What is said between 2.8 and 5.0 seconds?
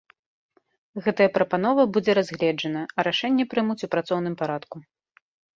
а рашэнне прымуць у працоўным парадку.